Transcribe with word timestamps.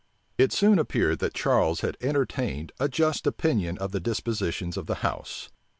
It 0.35 0.51
soon 0.51 0.79
appeared 0.79 1.19
that 1.19 1.35
Charles 1.35 1.81
had 1.81 1.95
entertained 2.01 2.71
a 2.79 2.89
just 2.89 3.27
opinion 3.27 3.77
of 3.77 3.91
the 3.91 3.99
dispositions 3.99 4.75
of 4.75 4.87
the 4.87 4.95
house. 5.05 5.49